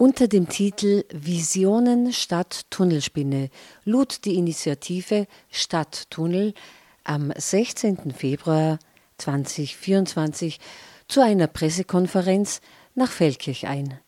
Unter 0.00 0.28
dem 0.28 0.48
Titel 0.48 1.04
Visionen 1.12 2.12
statt 2.12 2.66
Tunnelspinne 2.70 3.50
lud 3.84 4.24
die 4.24 4.36
Initiative 4.36 5.26
Stadttunnel 5.50 6.54
am 7.02 7.32
16. 7.36 8.12
Februar 8.12 8.78
2024 9.16 10.60
zu 11.08 11.20
einer 11.20 11.48
Pressekonferenz 11.48 12.60
nach 12.94 13.10
Feldkirch 13.10 13.66
ein. 13.66 13.98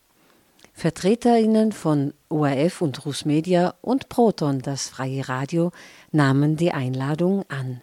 VertreterInnen 0.75 1.73
von 1.73 2.15
ORF 2.29 2.83
und 2.83 3.05
Rusmedia 3.05 3.75
und 3.81 4.09
Proton, 4.09 4.61
das 4.61 4.91
freie 4.91 5.29
Radio, 5.29 5.73
nahmen 6.13 6.57
die 6.57 6.71
Einladung 6.71 7.45
an. 7.49 7.83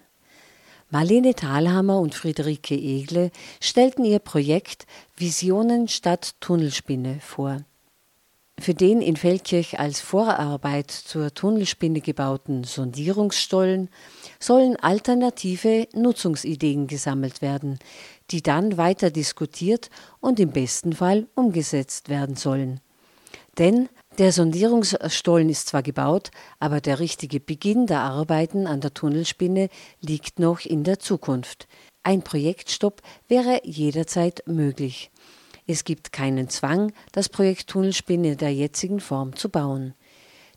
Marlene 0.89 1.35
Thalhammer 1.35 1.99
und 1.99 2.15
Friederike 2.15 2.73
Egle 2.73 3.31
stellten 3.59 4.05
ihr 4.05 4.19
Projekt 4.19 4.87
Visionen 5.17 5.89
statt 5.89 6.35
Tunnelspinne 6.39 7.19
vor. 7.19 7.65
Für 8.59 8.73
den 8.73 9.01
in 9.01 9.15
Feldkirch 9.15 9.79
als 9.79 10.01
Vorarbeit 10.01 10.89
zur 10.89 11.33
Tunnelspinne 11.33 12.01
gebauten 12.01 12.63
Sondierungsstollen 12.63 13.89
sollen 14.39 14.75
alternative 14.77 15.87
Nutzungsideen 15.93 16.87
gesammelt 16.87 17.41
werden, 17.41 17.77
die 18.31 18.41
dann 18.41 18.77
weiter 18.77 19.11
diskutiert 19.11 19.89
und 20.19 20.39
im 20.39 20.49
besten 20.49 20.93
Fall 20.93 21.27
umgesetzt 21.35 22.09
werden 22.09 22.35
sollen. 22.35 22.79
Denn 23.59 23.89
der 24.17 24.31
Sondierungsstollen 24.31 25.49
ist 25.49 25.67
zwar 25.67 25.83
gebaut, 25.83 26.31
aber 26.59 26.81
der 26.81 26.99
richtige 26.99 27.39
Beginn 27.39 27.85
der 27.85 28.01
Arbeiten 28.01 28.65
an 28.65 28.81
der 28.81 28.93
Tunnelspinne 28.93 29.69
liegt 30.01 30.39
noch 30.39 30.61
in 30.61 30.83
der 30.83 30.99
Zukunft. 30.99 31.67
Ein 32.01 32.23
Projektstopp 32.23 33.01
wäre 33.27 33.61
jederzeit 33.63 34.43
möglich. 34.47 35.11
Es 35.69 35.83
gibt 35.83 36.13
keinen 36.13 36.49
Zwang, 36.49 36.93
das 37.11 37.27
Projekt 37.27 37.67
Tunnelspinne 37.67 38.31
in 38.31 38.37
der 38.37 38.53
jetzigen 38.53 39.01
Form 39.01 39.35
zu 39.35 39.49
bauen. 39.49 39.93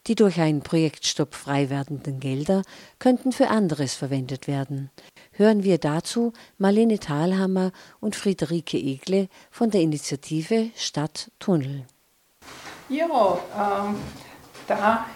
Die 0.07 0.15
durch 0.15 0.41
einen 0.41 0.63
Projektstopp 0.63 1.35
frei 1.35 1.69
werdenden 1.69 2.21
Gelder 2.21 2.63
könnten 3.01 3.33
für 3.33 3.49
anderes 3.49 3.95
verwendet 3.95 4.47
werden. 4.47 4.91
Hören 5.33 5.65
wir 5.65 5.79
dazu 5.79 6.33
Marlene 6.59 7.01
Thalhammer 7.01 7.73
und 7.99 8.15
Friederike 8.15 8.79
Egle 8.79 9.29
von 9.51 9.71
der 9.71 9.83
Initiative 9.83 10.71
Stadt 10.77 11.31
Tunnel. 11.41 11.85
Ja, 12.89 13.07
ähm, 13.07 13.97
da 14.67 15.07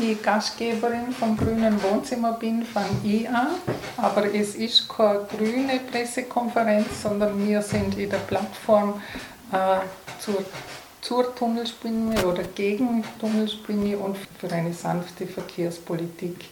ich 0.00 0.22
Gastgeberin 0.22 1.12
vom 1.12 1.36
Grünen 1.36 1.82
Wohnzimmer 1.82 2.32
bin, 2.32 2.64
fange 2.64 2.88
ich 3.04 3.28
an. 3.28 3.48
Aber 3.96 4.32
es 4.34 4.54
ist 4.54 4.88
keine 4.88 5.26
grüne 5.36 5.80
Pressekonferenz, 5.90 7.02
sondern 7.02 7.46
wir 7.46 7.62
sind 7.62 7.96
in 7.98 8.10
der 8.10 8.18
Plattform 8.18 9.00
äh, 9.52 9.80
zur, 10.18 10.44
zur 11.00 11.34
Tunnelspinne 11.34 12.26
oder 12.26 12.42
gegen 12.42 13.04
Tunnelspinne 13.20 13.96
und 13.98 14.16
für 14.38 14.50
eine 14.52 14.72
sanfte 14.72 15.26
Verkehrspolitik 15.26 16.46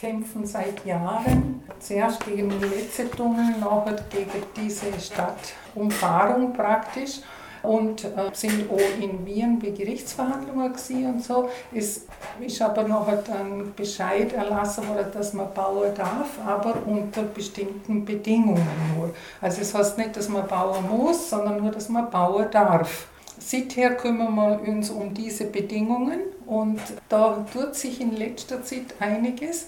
kämpfen 0.00 0.46
seit 0.46 0.84
Jahren. 0.84 1.62
Zuerst 1.80 2.24
gegen 2.24 2.48
den 2.48 2.70
letzten 2.70 3.10
Tunnel, 3.10 3.58
nachher 3.58 3.96
gegen 4.10 4.44
diese 4.56 4.92
Stadtumfahrung 5.00 6.52
praktisch 6.52 7.20
und 7.62 8.04
äh, 8.04 8.08
sind 8.32 8.70
auch 8.70 9.02
in 9.02 9.24
Wien 9.26 9.58
bei 9.58 9.70
Gerichtsverhandlungen 9.70 10.72
und 10.72 11.24
so. 11.24 11.48
Es 11.74 12.06
ist 12.40 12.62
aber 12.62 12.84
noch 12.84 13.08
ein 13.08 13.72
Bescheid 13.74 14.32
erlassen 14.32 14.88
worden, 14.88 15.06
dass 15.12 15.32
man 15.32 15.52
bauen 15.52 15.94
darf, 15.94 16.38
aber 16.44 16.74
unter 16.86 17.22
bestimmten 17.22 18.04
Bedingungen 18.04 18.66
nur. 18.96 19.14
Also 19.40 19.60
es 19.60 19.74
heißt 19.74 19.98
nicht, 19.98 20.16
dass 20.16 20.28
man 20.28 20.46
bauen 20.46 20.84
muss, 20.88 21.30
sondern 21.30 21.62
nur, 21.62 21.70
dass 21.70 21.88
man 21.88 22.10
bauen 22.10 22.46
darf. 22.50 23.08
Seither 23.38 23.94
kümmern 23.94 24.34
wir 24.34 24.60
uns 24.68 24.90
um 24.90 25.14
diese 25.14 25.44
Bedingungen 25.44 26.20
und 26.46 26.80
da 27.08 27.46
tut 27.52 27.74
sich 27.74 28.00
in 28.00 28.16
letzter 28.16 28.62
Zeit 28.64 28.94
einiges. 28.98 29.66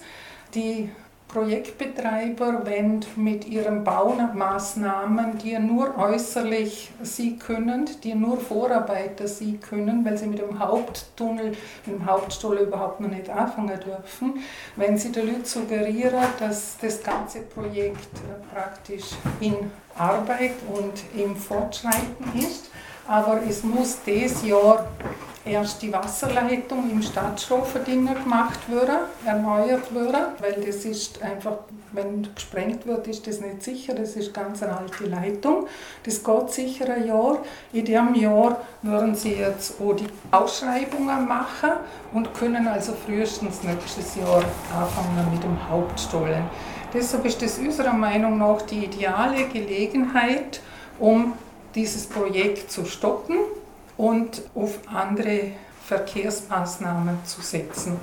Die 0.53 0.89
Projektbetreiber 1.31 2.65
wenn 2.65 2.99
mit 3.15 3.47
ihren 3.47 3.83
Baumaßnahmen, 3.85 5.37
die 5.37 5.57
nur 5.59 5.97
äußerlich 5.97 6.91
sie 7.01 7.37
können, 7.37 7.89
die 8.03 8.15
nur 8.15 8.37
Vorarbeiter 8.37 9.27
sie 9.27 9.57
können, 9.57 10.03
weil 10.03 10.17
sie 10.17 10.27
mit 10.27 10.39
dem 10.39 10.59
Haupttunnel, 10.59 11.53
mit 11.85 11.95
dem 11.95 12.05
Hauptstoll 12.05 12.57
überhaupt 12.57 12.99
noch 12.99 13.09
nicht 13.09 13.29
anfangen 13.29 13.79
dürfen, 13.79 14.43
wenn 14.75 14.97
sie 14.97 15.11
den 15.11 15.27
Leuten 15.27 15.45
suggerieren, 15.45 16.23
dass 16.39 16.77
das 16.81 17.01
ganze 17.01 17.41
Projekt 17.41 18.09
praktisch 18.53 19.11
in 19.39 19.55
Arbeit 19.97 20.55
und 20.73 21.03
im 21.15 21.35
Fortschreiten 21.35 22.25
ist, 22.37 22.69
aber 23.07 23.41
es 23.47 23.63
muss 23.63 23.99
dieses 24.05 24.45
Jahr 24.45 24.87
erst 25.51 25.81
die 25.81 25.91
Wasserleitung 25.91 26.89
im 26.89 27.01
Stadtstrafverdiener 27.01 28.15
gemacht 28.15 28.59
werden, 28.69 28.99
erneuert 29.25 29.93
werden, 29.93 30.33
weil 30.39 30.63
das 30.65 30.85
ist 30.85 31.21
einfach, 31.21 31.57
wenn 31.91 32.27
gesprengt 32.33 32.87
wird, 32.87 33.07
ist 33.07 33.27
das 33.27 33.41
nicht 33.41 33.61
sicher, 33.61 33.93
das 33.93 34.15
ist 34.15 34.33
ganz 34.33 34.63
eine 34.63 34.77
alte 34.77 35.05
Leitung. 35.05 35.67
Das 36.03 36.23
geht 36.23 36.49
sicher 36.51 36.93
ein 36.93 37.05
Jahr. 37.05 37.39
In 37.73 37.85
diesem 37.85 38.15
Jahr 38.15 38.61
würden 38.81 39.13
sie 39.13 39.33
jetzt 39.33 39.79
auch 39.81 39.93
die 39.93 40.07
Ausschreibungen 40.31 41.27
machen 41.27 41.71
und 42.13 42.33
können 42.33 42.67
also 42.67 42.93
frühestens 43.05 43.61
nächstes 43.63 44.15
Jahr 44.15 44.43
anfangen 44.73 45.33
mit 45.33 45.43
dem 45.43 45.69
Hauptstollen. 45.69 46.43
Deshalb 46.93 47.25
ist 47.25 47.41
das 47.41 47.57
unserer 47.57 47.93
Meinung 47.93 48.37
nach 48.37 48.61
die 48.63 48.85
ideale 48.85 49.47
Gelegenheit, 49.47 50.61
um 50.99 51.33
dieses 51.75 52.07
Projekt 52.07 52.71
zu 52.71 52.85
stoppen 52.85 53.37
und 54.01 54.41
auf 54.55 54.79
andere 54.91 55.51
Verkehrsmaßnahmen 55.85 57.23
zu 57.23 57.41
setzen. 57.41 57.99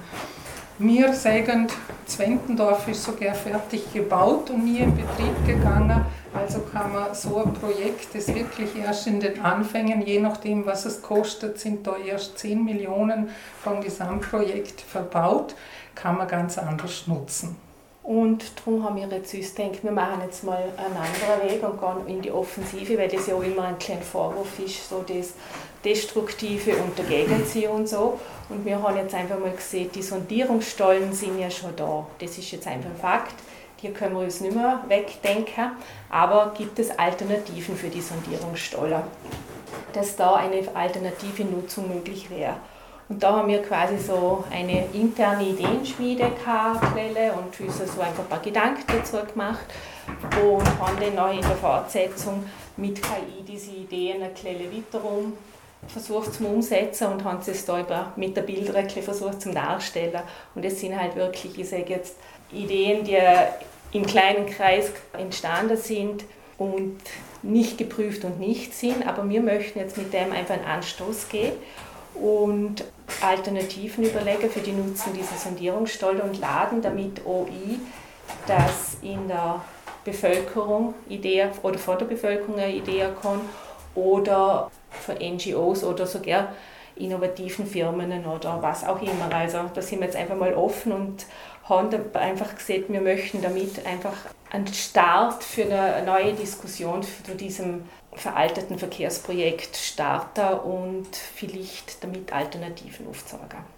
Wir 0.79 1.13
sagen, 1.13 1.67
Zwentendorf 2.07 2.87
ist 2.87 3.03
sogar 3.03 3.35
fertig 3.35 3.93
gebaut 3.93 4.49
und 4.51 4.65
nie 4.65 4.79
in 4.79 4.95
Betrieb 4.95 5.45
gegangen. 5.45 6.05
Also 6.33 6.61
kann 6.61 6.93
man 6.93 7.13
so 7.17 7.43
ein 7.45 7.53
Projekt, 7.53 8.15
das 8.15 8.29
wirklich 8.29 8.77
erst 8.77 9.09
in 9.09 9.19
den 9.19 9.41
Anfängen, 9.41 10.01
je 10.03 10.21
nachdem 10.21 10.67
was 10.67 10.85
es 10.85 11.03
kostet, 11.03 11.59
sind 11.59 11.85
da 11.85 11.97
erst 11.97 12.39
10 12.39 12.65
Millionen 12.65 13.31
vom 13.65 13.81
Gesamtprojekt 13.81 14.81
verbaut, 14.81 15.57
kann 15.97 16.17
man 16.17 16.29
ganz 16.29 16.59
anders 16.59 17.09
nutzen. 17.09 17.57
Und 18.09 18.53
darum 18.57 18.83
haben 18.85 18.97
wir 18.97 19.07
jetzt 19.07 19.35
uns 19.35 19.55
gedacht, 19.55 19.85
wir 19.85 19.93
machen 19.93 20.23
jetzt 20.25 20.43
mal 20.43 20.57
einen 20.57 20.97
anderen 20.97 21.47
Weg 21.47 21.63
und 21.63 21.79
gehen 21.79 22.17
in 22.17 22.23
die 22.23 22.31
Offensive, 22.31 22.97
weil 22.97 23.09
das 23.09 23.27
ja 23.27 23.35
auch 23.35 23.43
immer 23.43 23.65
ein 23.65 23.79
kleiner 23.79 24.01
Vorwurf 24.01 24.59
ist, 24.61 24.89
so 24.89 25.05
das 25.07 25.35
Destruktive 25.85 26.75
und 26.77 26.99
Dagegenziehen 26.99 27.71
und 27.71 27.87
so. 27.87 28.19
Und 28.49 28.65
wir 28.65 28.83
haben 28.83 28.97
jetzt 28.97 29.15
einfach 29.15 29.39
mal 29.39 29.51
gesehen, 29.51 29.91
die 29.95 30.01
Sondierungsstollen 30.01 31.13
sind 31.13 31.39
ja 31.39 31.51
schon 31.51 31.77
da. 31.77 32.07
Das 32.19 32.39
ist 32.39 32.51
jetzt 32.51 32.67
einfach 32.67 32.89
ein 32.89 32.97
Fakt. 32.97 33.35
Die 33.83 33.91
können 33.91 34.15
wir 34.15 34.23
uns 34.23 34.41
nicht 34.41 34.57
mehr 34.57 34.83
wegdenken. 34.89 35.73
Aber 36.09 36.55
gibt 36.57 36.79
es 36.79 36.99
Alternativen 36.99 37.77
für 37.77 37.91
die 37.91 38.01
Sondierungsstollen? 38.01 39.03
Dass 39.93 40.17
da 40.17 40.37
eine 40.37 40.63
alternative 40.73 41.45
Nutzung 41.45 41.95
möglich 41.95 42.31
wäre. 42.31 42.57
Und 43.09 43.23
da 43.23 43.37
haben 43.37 43.49
wir 43.49 43.63
quasi 43.63 43.97
so 43.97 44.45
eine 44.51 44.85
interne 44.93 45.45
Ideenschmiede 45.45 46.31
Quelle 46.45 47.33
und 47.33 47.59
uns 47.59 47.79
so 47.79 48.01
einfach 48.03 48.23
ein 48.25 48.29
paar 48.29 48.41
Gedanken 48.41 48.83
dazu 48.87 49.17
gemacht 49.27 49.65
und 50.43 50.81
haben 50.81 50.99
dann 51.01 51.15
noch 51.15 51.33
in 51.33 51.41
der 51.41 51.57
Fortsetzung 51.57 52.45
mit 52.77 53.03
KI 53.03 53.43
diese 53.47 53.71
Ideen 53.71 54.23
ein 54.23 54.33
bisschen 54.33 54.71
wiederum 54.71 55.33
versucht 55.87 56.35
zu 56.35 56.47
umsetzen 56.47 57.07
und 57.07 57.25
haben 57.25 57.39
es 57.47 57.65
da 57.65 58.13
mit 58.17 58.37
der 58.37 58.43
Bilder 58.43 58.87
versucht 58.89 59.41
zu 59.41 59.53
darstellen. 59.53 60.21
Und 60.55 60.65
es 60.65 60.79
sind 60.81 61.01
halt 61.01 61.17
wirklich, 61.17 61.59
ich 61.59 61.69
sage 61.69 61.87
jetzt, 61.89 62.17
Ideen, 62.53 63.05
die 63.05 63.19
im 63.93 64.05
kleinen 64.05 64.47
Kreis 64.47 64.91
entstanden 65.15 65.77
sind 65.79 66.25
und 66.59 66.99
nicht 67.43 67.79
geprüft 67.79 68.25
und 68.25 68.39
nicht 68.39 68.75
sind, 68.75 69.07
aber 69.07 69.27
wir 69.29 69.41
möchten 69.41 69.79
jetzt 69.79 69.97
mit 69.97 70.13
dem 70.13 70.33
einfach 70.33 70.55
einen 70.55 70.65
Anstoß 70.65 71.29
geben 71.29 71.57
und 72.21 72.85
Alternativen 73.21 74.05
überlegen 74.05 74.51
für 74.51 74.61
die 74.61 74.73
Nutzung 74.73 75.13
dieser 75.13 75.37
Sondierungsstollen 75.37 76.21
und 76.21 76.41
laden 76.41 76.83
damit 76.83 77.25
OI, 77.27 77.79
dass 78.47 78.99
in 79.03 79.29
der 79.29 79.61
Bevölkerung 80.05 80.95
Idee 81.09 81.49
oder 81.63 81.79
vor 81.79 81.97
der 81.97 82.07
Bevölkerung 82.07 82.59
eine 82.59 82.73
Idee 82.73 83.09
kommt 83.21 83.45
oder 83.95 84.71
für 84.91 85.15
NGOs 85.15 85.85
oder 85.85 86.07
sogar 86.07 86.53
innovativen 86.97 87.67
Firmen 87.67 88.27
oder 88.27 88.61
was 88.61 88.85
auch 88.85 89.01
immer. 89.01 89.33
Also 89.33 89.59
da 89.73 89.83
sind 89.83 90.01
wir 90.01 90.07
jetzt 90.07 90.17
einfach 90.17 90.37
mal 90.37 90.55
offen 90.55 90.93
und 90.93 91.27
haben 91.69 91.91
einfach 92.15 92.55
gesehen, 92.55 92.85
wir 92.89 93.01
möchten 93.01 93.43
damit 93.43 93.85
einfach 93.87 94.17
einen 94.51 94.67
Start 94.69 95.45
für 95.45 95.65
eine 95.65 96.05
neue 96.07 96.33
Diskussion 96.33 97.03
zu 97.03 97.35
diesem 97.35 97.89
veralteten 98.15 98.79
Verkehrsprojekt 98.79 99.77
starten 99.77 100.59
und 100.61 101.15
vielleicht 101.15 102.03
damit 102.03 102.33
Alternativen 102.33 103.07
aufzeigen. 103.09 103.78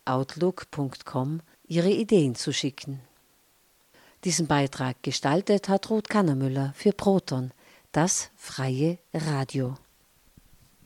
outlook.com 0.05 1.41
ihre 1.67 1.91
Ideen 1.91 2.35
zu 2.35 2.53
schicken. 2.53 3.01
Diesen 4.25 4.49
Beitrag 4.49 5.01
gestaltet 5.03 5.69
hat 5.69 5.91
Ruth 5.91 6.09
Kannermüller 6.09 6.73
für 6.75 6.93
Proton, 6.93 7.53
das 7.93 8.31
freie 8.37 8.99
Radio. 9.13 9.77